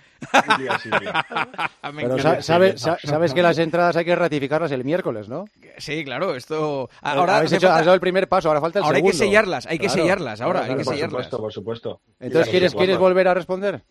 [1.81, 5.45] pero sabes, sabes que las entradas hay que ratificarlas el miércoles, ¿no?
[5.77, 6.87] Sí, claro, esto.
[7.01, 9.11] Ahora has dado el primer paso, ahora falta el ahora segundo.
[9.11, 11.25] hay que sellarlas, hay que sellarlas, ahora hay que por sellarlas.
[11.25, 12.01] Supuesto, por supuesto.
[12.19, 13.81] Entonces, ¿quieres, ¿quieres volver a responder?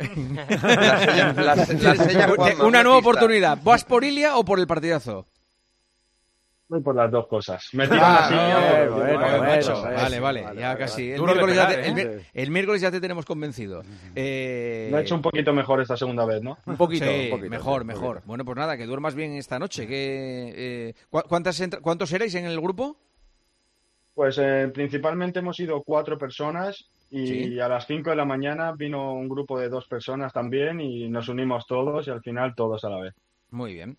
[2.64, 3.58] Una nueva oportunidad.
[3.62, 5.26] ¿Vas por Ilia o por el partidazo?
[6.70, 7.68] Voy por las dos cosas.
[7.72, 8.86] Me ah,
[9.96, 11.10] vale, vale, ya casi.
[11.10, 12.20] El miércoles ya, te, ¿eh?
[12.32, 13.82] el, miércoles ya, te, tenemos convencido.
[14.14, 14.88] Eh...
[14.92, 16.58] Me ha hecho un poquito mejor esta segunda vez, ¿no?
[16.66, 17.06] Un poquito,
[17.48, 18.22] mejor, mejor.
[18.24, 19.88] Bueno, pues nada, que duermas bien esta noche.
[19.88, 22.96] Que, eh, ¿cuántas ¿Cuántos erais en el grupo?
[24.14, 29.14] Pues eh, principalmente hemos ido cuatro personas y a las cinco de la mañana vino
[29.14, 32.90] un grupo de dos personas también y nos unimos todos y al final todos a
[32.90, 33.14] la vez.
[33.50, 33.98] Muy bien.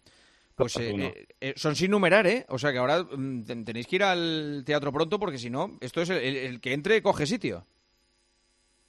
[0.55, 2.45] Pues eh, eh, eh, son sin numerar, ¿eh?
[2.49, 6.01] O sea que ahora mm, tenéis que ir al teatro pronto porque si no, esto
[6.01, 7.65] es el, que entre coge sitio.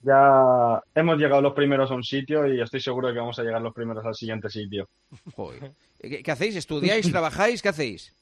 [0.00, 3.42] Ya hemos llegado los primeros a un sitio y estoy seguro de que vamos a
[3.42, 4.88] llegar los primeros al siguiente sitio.
[6.00, 6.56] ¿Qué, hacéis?
[6.56, 7.08] ¿Estudiáis?
[7.10, 7.62] ¿Trabajáis?
[7.62, 8.14] ¿Qué hacéis?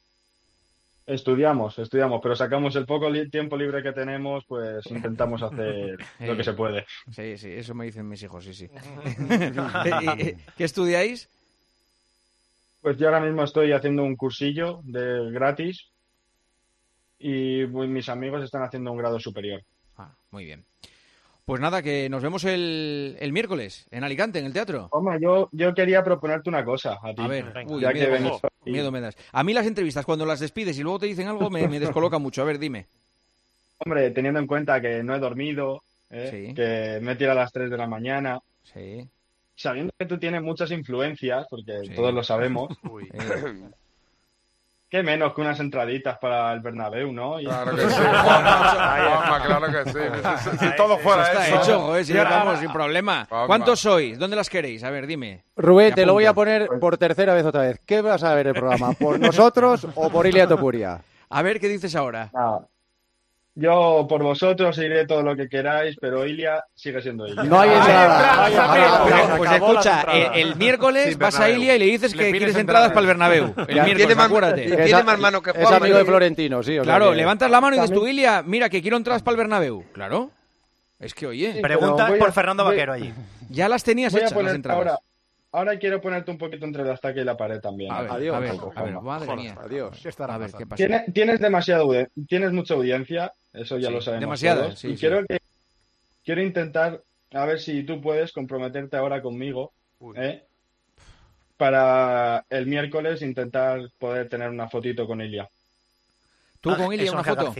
[1.10, 6.44] Estudiamos, estudiamos, pero sacamos el poco tiempo libre que tenemos, pues intentamos hacer lo que
[6.44, 6.86] se puede.
[7.10, 8.68] Sí, sí, eso me dicen mis hijos, sí, sí.
[10.56, 11.28] ¿Qué estudiáis?
[12.80, 15.88] Pues yo ahora mismo estoy haciendo un cursillo de gratis
[17.18, 19.64] y mis amigos están haciendo un grado superior.
[19.98, 20.64] Ah, muy bien.
[21.50, 24.86] Pues nada, que nos vemos el, el, miércoles en Alicante, en el teatro.
[24.92, 27.20] Hombre, yo, yo quería proponerte una cosa a ti.
[27.20, 27.52] A ver,
[28.64, 29.16] miedo, me das.
[29.32, 32.20] A mí las entrevistas, cuando las despides y luego te dicen algo, me, me descoloca
[32.20, 32.42] mucho.
[32.42, 32.86] A ver, dime.
[33.78, 36.52] Hombre, teniendo en cuenta que no he dormido, ¿eh?
[36.54, 38.38] que me he tirado a las 3 de la mañana.
[38.62, 39.08] Sí
[39.56, 42.70] sabiendo que tú tienes muchas influencias, porque todos lo sabemos,
[43.12, 43.68] eh,
[44.90, 47.36] qué menos que unas entraditas para el Bernabéu, ¿no?
[47.40, 47.96] Claro que sí,
[49.46, 50.58] claro que sí.
[50.58, 51.62] Si, todo fuera está eso.
[51.62, 52.04] hecho, ¿eh?
[52.04, 53.26] si vamos sin problema.
[53.46, 54.18] ¿Cuántos sois?
[54.18, 54.82] ¿Dónde las queréis?
[54.84, 55.44] A ver, dime.
[55.56, 57.80] Rubén, te lo voy a poner por tercera vez otra vez.
[57.86, 58.92] ¿Qué vas a ver el programa?
[58.94, 61.00] ¿Por nosotros o por Ilia Topuria?
[61.28, 62.30] A ver, ¿qué dices ahora?
[63.54, 67.42] Yo por vosotros iré todo lo que queráis, pero Ilia sigue siendo Ilia.
[67.42, 69.36] No hay entrada.
[69.36, 70.02] pues escucha,
[70.34, 73.54] el, miércoles vas a Ilia y le dices que quieres entradas para el Bernabéu.
[73.68, 74.84] El miércoles, acuérdate.
[74.84, 76.78] Tiene más mano que Es amigo de Florentino, sí.
[76.78, 79.84] claro, levantas la mano y dices tú, Ilia, mira que quiero entradas para el Bernabéu.
[79.92, 80.30] Claro.
[80.98, 81.60] Es que oye.
[81.62, 83.12] Pregunta por Fernando Vaquero allí.
[83.48, 84.78] Ya las tenías hechas las entradas.
[84.78, 84.98] ahora
[85.78, 87.92] quiero ponerte un poquito entre la estaca y la pared también.
[87.92, 88.36] adiós.
[88.76, 89.56] A ver, madre mía.
[89.60, 90.06] Adiós.
[90.18, 90.76] A ver, ¿qué pasa?
[90.76, 91.90] Tienes, tienes demasiado,
[92.28, 94.20] tienes mucha audiencia, eso ya lo sabemos.
[94.20, 95.38] Demasiada, sí, y quiero que
[96.24, 99.72] quiero intentar a ver si tú puedes comprometerte ahora conmigo,
[100.16, 100.44] ¿eh?
[101.56, 105.48] Para el miércoles intentar poder tener una fotito con Ilia.
[106.60, 107.54] ¿Tú con Ilia una foto?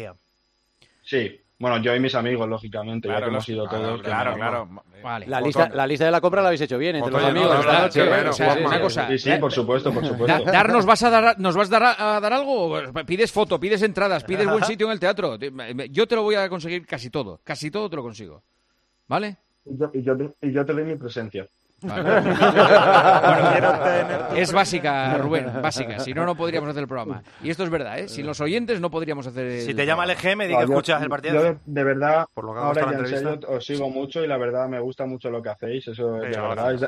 [1.03, 1.41] Sí.
[1.61, 4.01] Bueno, yo y mis amigos, lógicamente, ya que hemos ido todos.
[4.01, 4.67] Claro, claro.
[5.03, 5.27] Vale.
[5.27, 7.83] La, lista, la lista de la compra la habéis hecho bien entre los amigos esta
[7.83, 8.29] noche.
[8.29, 9.09] o sea, una cosa.
[9.09, 10.45] Sí, sí, por supuesto, por supuesto.
[10.45, 12.81] ¿Darnos vas a dar, ¿Nos vas a dar, a dar algo?
[13.07, 15.37] Pides foto, pides entradas, pides buen sitio en el teatro.
[15.91, 17.41] Yo te lo voy a conseguir casi todo.
[17.45, 18.43] Casi todo te lo consigo.
[19.07, 19.37] ¿Vale?
[19.67, 21.47] Y yo, y yo, y yo te doy mi presencia.
[24.37, 25.99] es básica, Rubén, básica.
[26.01, 27.23] Si no, no podríamos hacer el programa.
[27.43, 28.09] Y esto es verdad, ¿eh?
[28.09, 29.63] Sin los oyentes no podríamos hacer.
[29.63, 31.43] si te llama el EGM, di que escuchas el partido.
[31.43, 34.37] Yo, de verdad, Por lo que ahora ya en serio, os sigo mucho y la
[34.37, 35.89] verdad me gusta mucho lo que hacéis.
[35.89, 36.81] Eso es, de verdad, es,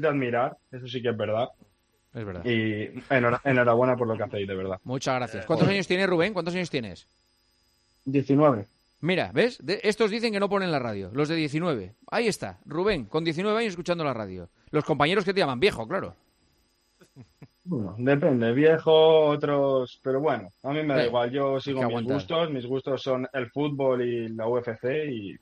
[0.00, 1.50] de admirar, eso sí que es verdad.
[2.14, 2.44] Es verdad.
[2.44, 4.78] Y enhorabuena por lo que hacéis, de verdad.
[4.84, 5.44] Muchas gracias.
[5.46, 6.32] ¿Cuántos años tienes, Rubén?
[6.32, 7.06] ¿Cuántos años tienes?
[8.04, 8.66] 19.
[9.02, 9.58] Mira, ¿ves?
[9.82, 11.96] estos dicen que no ponen la radio, los de 19.
[12.12, 14.48] Ahí está, Rubén, con 19 años escuchando la radio.
[14.70, 16.14] Los compañeros que te llaman viejo, claro.
[17.64, 22.50] Bueno, depende, viejo, otros, pero bueno, a mí me da igual, yo sigo mis gustos,
[22.50, 25.36] mis gustos son el fútbol y la UFC y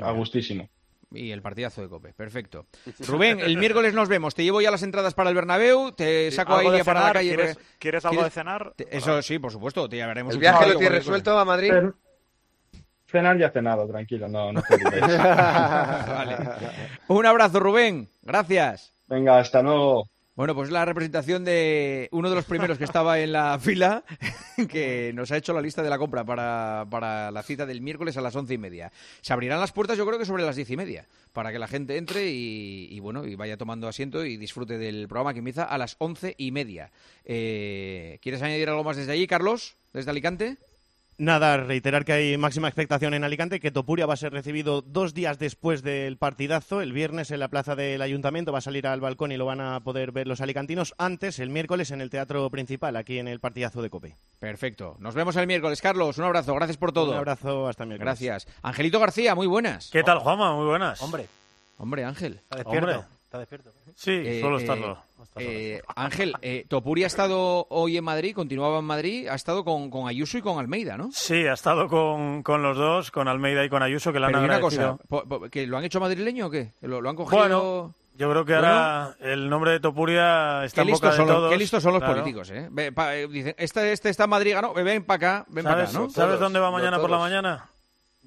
[0.00, 0.68] a gustísimo.
[1.12, 2.66] Y el partidazo de Cope, perfecto.
[3.06, 4.34] Rubén, el miércoles nos vemos.
[4.34, 7.56] Te llevo ya las entradas para el Bernabéu, te saco ahí para la calle.
[7.78, 8.74] ¿Quieres, algo de cenar?
[8.90, 10.34] Eso sí, por supuesto, te llevaremos.
[10.34, 11.72] ¿El viaje lo tienes resuelto a Madrid?
[13.10, 16.36] Cenar ya cenado, tranquilo, no, no vale.
[17.08, 18.08] Un abrazo, Rubén.
[18.22, 18.92] Gracias.
[19.06, 20.04] Venga, hasta luego.
[20.38, 24.04] Bueno, pues la representación de uno de los primeros que estaba en la fila,
[24.70, 28.16] que nos ha hecho la lista de la compra para, para, la cita del miércoles
[28.16, 28.92] a las once y media.
[29.20, 31.66] Se abrirán las puertas, yo creo que sobre las diez y media, para que la
[31.66, 35.76] gente entre y, bueno y vaya tomando asiento y disfrute del programa que empieza a
[35.76, 36.92] las once y media.
[37.24, 39.74] Eh, ¿Quieres añadir algo más desde allí, Carlos?
[39.92, 40.58] ¿Desde Alicante?
[41.20, 45.14] Nada, reiterar que hay máxima expectación en Alicante, que Topuria va a ser recibido dos
[45.14, 46.80] días después del partidazo.
[46.80, 49.60] El viernes en la plaza del ayuntamiento va a salir al balcón y lo van
[49.60, 50.94] a poder ver los alicantinos.
[50.96, 54.14] Antes, el miércoles, en el teatro principal, aquí en el partidazo de Cope.
[54.38, 54.94] Perfecto.
[55.00, 56.18] Nos vemos el miércoles, Carlos.
[56.18, 56.54] Un abrazo.
[56.54, 57.10] Gracias por todo.
[57.10, 57.66] Un abrazo.
[57.66, 58.06] Hasta el miércoles.
[58.06, 58.46] Gracias.
[58.62, 59.90] Angelito García, muy buenas.
[59.90, 60.54] ¿Qué tal, Juanma?
[60.54, 61.02] Muy buenas.
[61.02, 61.26] Hombre.
[61.78, 62.34] Hombre, Ángel.
[62.34, 63.04] Está despierto.
[63.24, 63.70] Está despierto.
[63.96, 64.92] Sí, eh, solo estarlo.
[64.92, 65.07] Eh,
[65.96, 70.38] Ángel, eh, Topuri ha estado hoy en Madrid, continuaba en Madrid, ha estado con, Ayuso
[70.38, 71.10] y con Almeida, ¿no?
[71.12, 74.60] Sí, ha estado con, los dos, con Almeida y con Ayuso, que le han Pero
[74.60, 74.98] cosa,
[75.50, 76.72] ¿que ¿lo han hecho madrileño o qué?
[76.82, 77.38] ¿Lo, han cogido...?
[77.38, 81.50] Bueno, yo creo que ahora el nombre de Topuria está en boca de todos.
[81.50, 82.68] Qué listos son los políticos, ¿eh?
[83.30, 84.74] dicen, este, este está en Madrid, ¿no?
[84.74, 86.10] Ven para acá, ven para acá, ¿no?
[86.10, 87.70] ¿Sabes dónde va mañana por la mañana?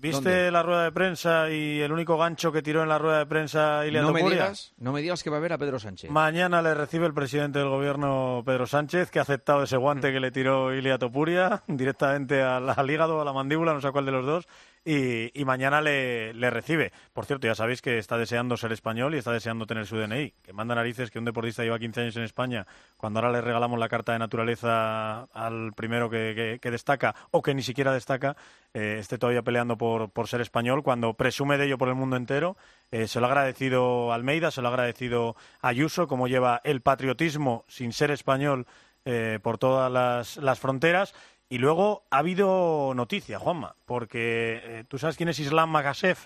[0.01, 3.27] ¿Viste la rueda de prensa y el único gancho que tiró en la rueda de
[3.27, 6.09] prensa Ilia no Me digas, no me digas que va a ver a Pedro Sánchez.
[6.09, 10.19] Mañana le recibe el presidente del gobierno, Pedro Sánchez, que ha aceptado ese guante que
[10.19, 14.11] le tiró Ilia Topuria directamente al, al hígado, a la mandíbula, no sé cuál de
[14.11, 14.47] los dos,
[14.83, 16.91] y, mañana le, recibe.
[17.13, 20.33] Por cierto, ya sabéis que está deseando ser español y está deseando tener su DNI.
[20.41, 22.65] Que manda narices que un deportista lleva 15 años en España,
[22.97, 27.61] cuando ahora le regalamos la carta de naturaleza al primero que, destaca o que ni
[27.61, 28.35] siquiera destaca,
[28.73, 32.57] eh, esté todavía peleando por, ser español, cuando presume de ello por el mundo entero.
[32.91, 37.65] Eh, se lo ha agradecido Almeida, se lo ha agradecido Ayuso, como lleva el patriotismo
[37.67, 38.65] sin ser español
[39.03, 39.91] eh, por todas
[40.37, 41.13] las fronteras
[41.51, 46.17] y luego ha habido noticia, Juanma, porque eh, tú sabes quién es Islam Magashev.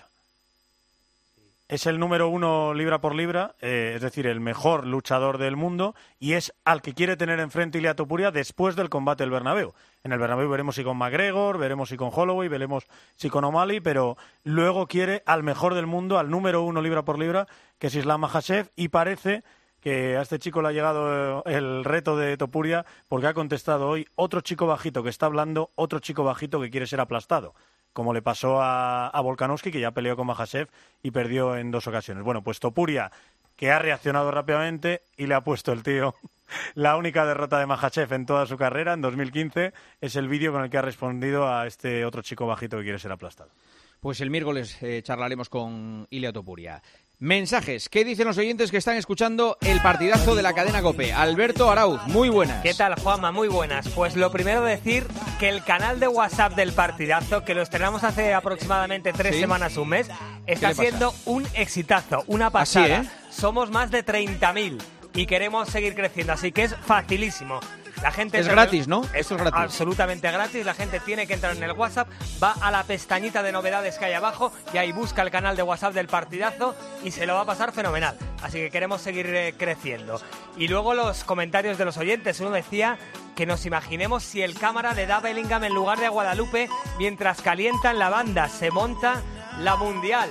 [1.66, 5.96] Es el número uno libra por libra, eh, es decir, el mejor luchador del mundo,
[6.20, 9.74] y es al que quiere tener enfrente Ilia Topuria después del combate del Bernabéu.
[10.04, 12.86] En el Bernabéu veremos si con McGregor, veremos si con Holloway, veremos
[13.16, 17.18] si con O'Malley, pero luego quiere al mejor del mundo, al número uno libra por
[17.18, 17.48] libra,
[17.80, 19.42] que es Islam Magashev, y parece
[19.86, 23.88] que a este chico le ha llegado eh, el reto de Topuria porque ha contestado
[23.88, 27.54] hoy otro chico bajito que está hablando, otro chico bajito que quiere ser aplastado,
[27.92, 30.70] como le pasó a, a Volkanovski, que ya peleó con Mahasev
[31.04, 32.24] y perdió en dos ocasiones.
[32.24, 33.12] Bueno, pues Topuria,
[33.54, 36.16] que ha reaccionado rápidamente y le ha puesto el tío.
[36.74, 40.64] La única derrota de Mahachev en toda su carrera, en 2015, es el vídeo con
[40.64, 43.52] el que ha respondido a este otro chico bajito que quiere ser aplastado.
[44.00, 46.82] Pues el miércoles eh, charlaremos con Ilia Topuria.
[47.18, 47.88] Mensajes.
[47.88, 51.14] ¿Qué dicen los oyentes que están escuchando el partidazo de la cadena Cope?
[51.14, 52.62] Alberto Arauz, muy buenas.
[52.62, 53.32] ¿Qué tal, Juanma?
[53.32, 53.88] Muy buenas.
[53.88, 55.06] Pues lo primero decir
[55.40, 59.88] que el canal de WhatsApp del partidazo, que lo estrenamos hace aproximadamente tres semanas, un
[59.88, 60.08] mes,
[60.46, 62.86] está siendo un exitazo, una pasada.
[62.86, 63.10] ¿eh?
[63.30, 64.78] Somos más de 30.000
[65.14, 67.60] y queremos seguir creciendo, así que es facilísimo
[68.02, 69.02] La gente es gratis, ¿no?
[69.14, 69.54] Es, es gratis.
[69.54, 70.64] absolutamente gratis.
[70.64, 72.08] La gente tiene que entrar en el WhatsApp,
[72.42, 75.62] va a la pestañita de novedades que hay abajo y ahí busca el canal de
[75.62, 78.16] WhatsApp del partidazo y se lo va a pasar fenomenal.
[78.42, 80.20] Así que queremos seguir eh, creciendo.
[80.56, 82.40] Y luego los comentarios de los oyentes.
[82.40, 82.98] Uno decía
[83.34, 87.42] que nos imaginemos si el cámara le da Bellingham en lugar de a Guadalupe mientras
[87.42, 88.48] calientan la banda.
[88.48, 89.22] Se monta
[89.58, 90.30] la Mundial.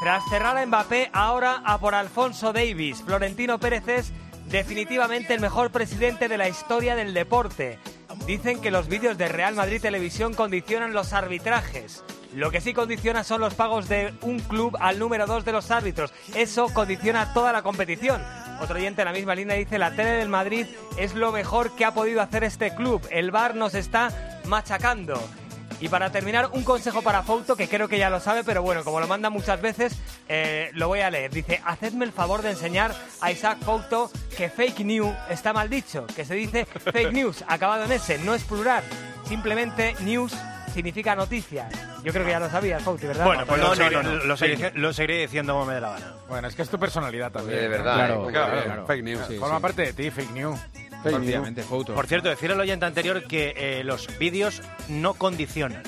[0.00, 3.02] Tras cerrar a Mbappé, ahora a por Alfonso Davis.
[3.04, 4.12] Florentino Pérez es
[4.54, 7.76] definitivamente el mejor presidente de la historia del deporte.
[8.24, 12.04] Dicen que los vídeos de Real Madrid Televisión condicionan los arbitrajes.
[12.32, 15.72] Lo que sí condiciona son los pagos de un club al número dos de los
[15.72, 16.12] árbitros.
[16.36, 18.22] Eso condiciona toda la competición.
[18.60, 20.66] Otro oyente en la misma línea dice, la tele del Madrid
[20.98, 23.02] es lo mejor que ha podido hacer este club.
[23.10, 25.20] El VAR nos está machacando.
[25.80, 28.84] Y para terminar, un consejo para Fouto, que creo que ya lo sabe, pero bueno,
[28.84, 29.96] como lo manda muchas veces,
[30.28, 31.30] eh, lo voy a leer.
[31.30, 36.06] Dice, hacedme el favor de enseñar a Isaac Fouto que fake news está mal dicho,
[36.14, 38.82] que se dice fake news, acabado en S, no es plural,
[39.26, 40.34] simplemente news
[40.72, 41.68] significa noticia.
[42.02, 43.24] Yo creo que ya lo sabía, Fouti, ¿verdad?
[43.24, 46.14] Bueno, pues lo, seguiré, diciendo como me dé la gana.
[46.28, 47.60] Bueno, es que es tu personalidad también.
[47.60, 47.94] De verdad.
[47.94, 49.20] Claro, claro, Fake news.
[49.38, 50.60] Forma parte de ti, fake news.
[51.94, 55.82] Por cierto, decir al oyente anterior que eh, los vídeos no condicionan,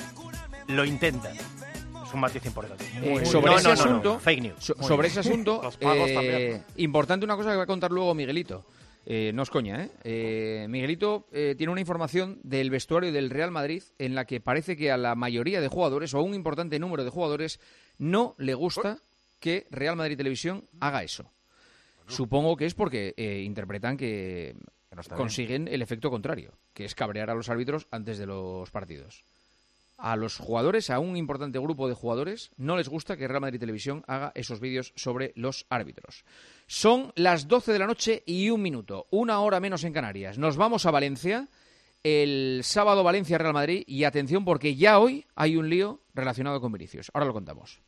[0.67, 1.35] lo intentan.
[1.35, 2.85] Es un matiz importante.
[3.01, 4.73] Eh, sobre ese asunto, fake news.
[4.79, 8.63] sobre ese asunto, eh, importante una cosa que va a contar luego Miguelito.
[9.07, 10.67] no es coña, ¿eh?
[10.69, 14.97] Miguelito tiene una información del vestuario del Real Madrid en la que parece que a
[14.97, 17.59] la mayoría de jugadores o a un importante número de jugadores
[17.97, 18.99] no le gusta
[19.39, 21.31] que Real Madrid Televisión haga eso.
[22.07, 24.55] Supongo que es porque interpretan que
[25.15, 29.23] consiguen el efecto contrario, que es cabrear a los árbitros antes de los partidos.
[29.97, 33.59] A los jugadores, a un importante grupo de jugadores, no les gusta que Real Madrid
[33.59, 36.23] Televisión haga esos vídeos sobre los árbitros.
[36.67, 40.37] Son las 12 de la noche y un minuto, una hora menos en Canarias.
[40.37, 41.47] Nos vamos a Valencia,
[42.03, 47.09] el sábado Valencia-Real Madrid, y atención porque ya hoy hay un lío relacionado con Vinicius.
[47.15, 47.81] Ahora lo contamos.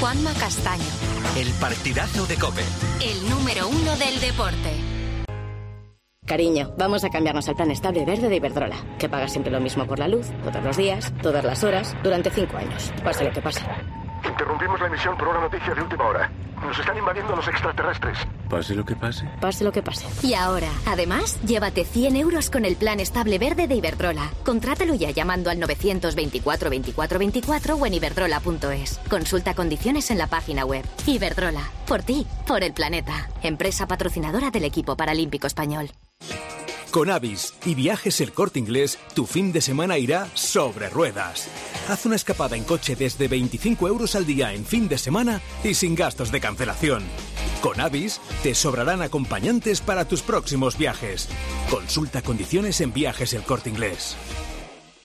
[0.00, 0.82] Juanma Castaño.
[1.36, 2.62] El partidazo de Cope.
[3.04, 4.89] El número uno del deporte.
[6.30, 9.84] Cariño, vamos a cambiarnos al plan estable verde de Iberdrola, que paga siempre lo mismo
[9.84, 13.42] por la luz, todos los días, todas las horas, durante cinco años, pase lo que
[13.42, 13.60] pase.
[14.24, 16.30] Interrumpimos la emisión por una noticia de última hora.
[16.62, 18.16] Nos están invadiendo los extraterrestres.
[18.48, 19.28] Pase lo que pase.
[19.40, 20.06] Pase lo que pase.
[20.24, 24.30] Y ahora, además, llévate 100 euros con el plan estable verde de Iberdrola.
[24.44, 29.00] Contrátalo ya llamando al 924 24 24 o en iberdrola.es.
[29.10, 30.84] Consulta condiciones en la página web.
[31.06, 31.62] Iberdrola.
[31.88, 33.28] Por ti, por el planeta.
[33.42, 35.90] Empresa patrocinadora del equipo paralímpico español.
[36.90, 41.48] Con Avis y Viajes El Corte Inglés, tu fin de semana irá sobre ruedas.
[41.88, 45.74] Haz una escapada en coche desde 25 euros al día en fin de semana y
[45.74, 47.04] sin gastos de cancelación.
[47.62, 51.28] Con Avis te sobrarán acompañantes para tus próximos viajes.
[51.70, 54.16] Consulta condiciones en Viajes El Corte Inglés.